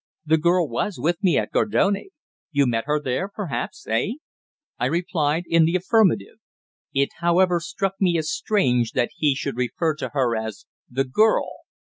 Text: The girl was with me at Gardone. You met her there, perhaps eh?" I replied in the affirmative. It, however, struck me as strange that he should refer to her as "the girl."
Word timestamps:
The 0.25 0.39
girl 0.39 0.67
was 0.67 0.97
with 0.99 1.21
me 1.23 1.37
at 1.37 1.51
Gardone. 1.51 2.09
You 2.51 2.65
met 2.65 2.85
her 2.87 2.99
there, 2.99 3.29
perhaps 3.29 3.85
eh?" 3.87 4.13
I 4.79 4.87
replied 4.87 5.43
in 5.45 5.65
the 5.65 5.75
affirmative. 5.75 6.39
It, 6.91 7.09
however, 7.19 7.59
struck 7.59 7.93
me 8.01 8.17
as 8.17 8.31
strange 8.31 8.93
that 8.93 9.11
he 9.15 9.35
should 9.35 9.57
refer 9.57 9.93
to 9.97 10.09
her 10.13 10.35
as 10.35 10.65
"the 10.89 11.03
girl." 11.03 11.51